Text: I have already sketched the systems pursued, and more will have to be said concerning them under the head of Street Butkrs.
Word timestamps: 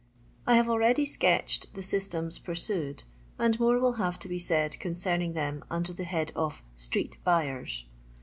I 0.47 0.55
have 0.55 0.67
already 0.67 1.05
sketched 1.05 1.75
the 1.75 1.83
systems 1.83 2.39
pursued, 2.39 3.03
and 3.37 3.59
more 3.59 3.79
will 3.79 3.97
have 4.01 4.17
to 4.21 4.27
be 4.27 4.39
said 4.39 4.79
concerning 4.79 5.33
them 5.33 5.63
under 5.69 5.93
the 5.93 6.05
head 6.05 6.31
of 6.35 6.63
Street 6.75 7.17
Butkrs. 7.23 7.85